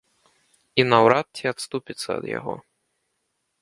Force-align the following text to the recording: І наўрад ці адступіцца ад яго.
І 0.81 0.85
наўрад 0.93 1.27
ці 1.41 1.53
адступіцца 1.53 2.09
ад 2.19 2.25
яго. 2.37 2.53